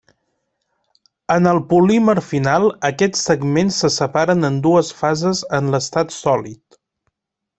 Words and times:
En 1.33 1.49
el 1.49 1.59
polímer 1.73 2.15
final 2.29 2.65
aquests 2.89 3.21
segments 3.29 3.77
se 3.85 3.91
separen 3.97 4.49
en 4.51 4.57
dues 4.69 4.91
fases 5.03 5.43
en 5.59 5.69
l'estat 5.75 6.17
sòlid. 6.17 6.61